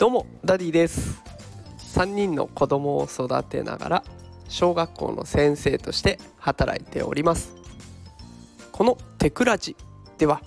[0.00, 1.20] どうもダディです。
[1.94, 4.04] 3人の子供を育てながら
[4.48, 7.54] 小学校の先生として働いております。
[8.72, 9.76] このテクラジ
[10.16, 10.40] では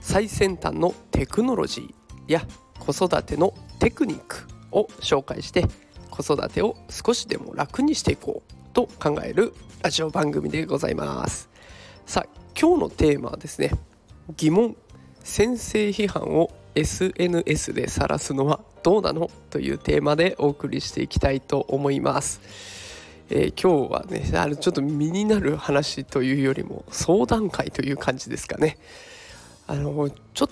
[0.00, 2.46] 最先端のテクノロジーや
[2.78, 5.66] 子育てのテクニックを紹介して
[6.08, 9.52] 子育てを少しでも楽にしていこうと考える
[9.82, 11.50] ラジオ番組でございます。
[12.06, 13.72] さあ今日のテーマはですね
[14.36, 14.76] 疑問
[15.24, 22.40] 先生批判を SNS で晒すのはどうなのというテーマでお送りしていきたいと思います。
[23.30, 28.78] えー、今日はねあのちょっと身になる話というよりも相談会という感じですかね。
[29.66, 30.48] あのちょっ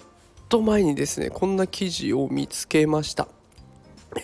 [0.48, 3.28] と前にですねこんな記事を見つけました。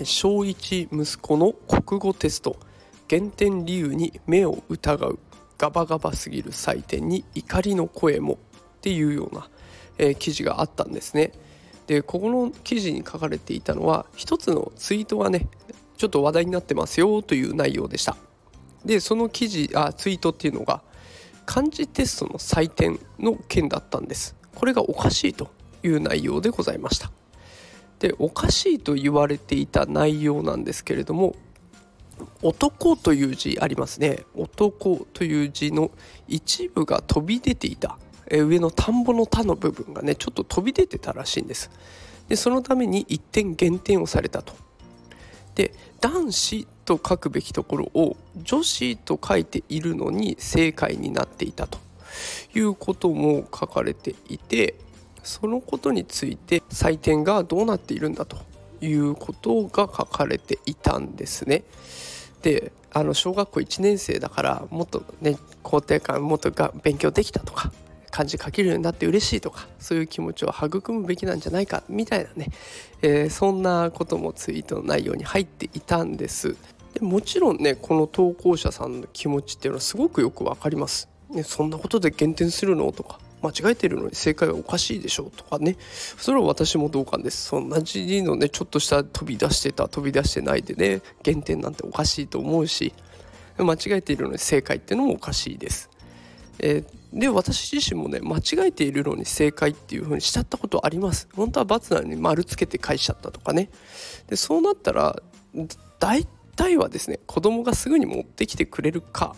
[0.02, 2.56] 小1息子の国語テスト
[3.08, 5.18] 減点理由に目を疑う
[5.58, 8.36] ガバガバすぎる採点に怒りの声もっ
[8.80, 9.48] ていうような、
[9.98, 11.32] えー、記事があったんですね。
[11.86, 15.48] でここの記事に書かれていたのは一つのツイートがね
[15.96, 18.16] ちょっと話題になってますよという内容でした。
[18.84, 20.82] でその記事あツイートっていうのが
[21.46, 24.36] 漢字テストの採点の件だったんです。
[24.54, 25.50] これがおかしいと
[25.82, 27.10] いう内容でございました。
[27.98, 31.36] でおかしいと言われていた内容なんですけれども
[32.42, 34.24] 男という字ありますね。
[34.34, 35.90] 男という字の
[36.28, 37.98] 一部が飛び出ていた。
[38.28, 41.70] え上の田んぼの田の部分がねちょっと飛び出てたらしいんです
[42.28, 44.54] でそのために1点減点をされたと
[45.54, 51.78] で男子と書くべきところを女子と書いているのに正解になっていたと
[52.54, 54.74] いうことも書かれていて
[55.22, 58.36] そのことについて採点がどうなっているんだと
[58.80, 61.64] いうことが書かれていたんですね。
[62.42, 67.72] であの小学校1年生だからもっとね肯定感もっとが勉強できたとか
[68.14, 72.46] 漢字書けるようになって嬉しいとかそういう気持ちを育むべきなんじゃないかみたいなね、
[73.02, 76.54] えー、そんなこともツイートの内容に入っていたんです。
[76.92, 85.76] でもちろんねこの投稿者さんの気持ちっていうのはすごくよくわかります、ね、そんなことで減点するのとか間違えてるのに正解はおかしいでしょうとかね。
[86.16, 87.46] それは私も同感です。
[87.46, 92.94] そんな字のねちょっとした飛び出してた飛び出してないでね減点なんておかしいと思うし
[93.58, 95.90] 間違えているのに正解っていうのもおかしいです、
[96.60, 101.28] えーで私自身もね間違えているのに正解っていう風にしちゃったことあります。
[101.34, 103.70] 本当は×なのに丸つけて返しちゃったとかね。
[104.26, 105.22] でそうなったら
[106.00, 106.26] 大
[106.56, 109.36] 体はですね子供がすぐに持ってきてくれるか。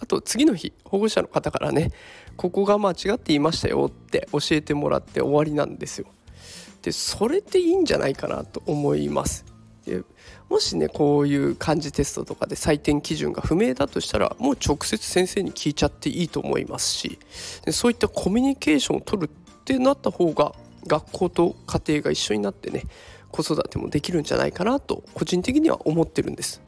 [0.00, 1.90] あと次の日保護者の方からね
[2.36, 6.06] ここが間違っていましたよって教えてもらって終わりなんですよ。
[6.82, 9.44] でそれでいいんじゃないかなと思います。
[9.88, 10.02] で
[10.50, 17.18] もしねこういう漢字テストとかで採点基準が不明だとしたらもう直接先生に聞いちゃっていいと思いますし
[17.64, 20.52] でそういったコミュニケーションを取るってなった方が
[20.86, 22.84] 学校と家庭が一緒になってね
[23.30, 26.62] 子育てもできるんじゃないかなと個人的には思ってるんです。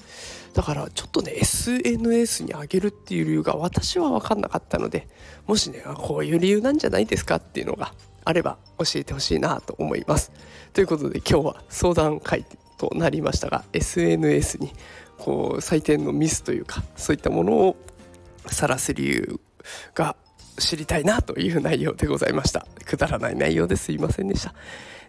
[0.52, 5.08] だからちょっとね SNS に上げるっていう理由が私は分かんなかったので
[5.46, 7.94] もしねこういう理由なんじゃないですかっていうのが
[8.24, 10.32] あれば教えてほしいなと思います。
[10.72, 12.44] ということで今日は相談会
[12.80, 14.72] となりましたが SNS に
[15.18, 17.76] こう採点のミスというかそういったものを
[18.46, 19.38] 晒す理由
[19.94, 20.16] が
[20.58, 22.66] 知りたいなという内容でございました。
[22.86, 24.54] くだらない内容ですいませんでした、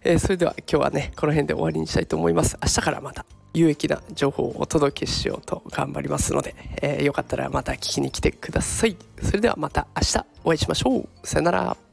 [0.03, 2.57] えー、それでは今日はねこの辺で終わりにしたいと思います。
[2.61, 8.97] 明日からまた有益な情報をお届けしようと頑張りますので、えー、よかったらまた聞きに来てください。
[9.23, 11.09] それではまた明日お会いしましょう。
[11.23, 11.90] さよなら。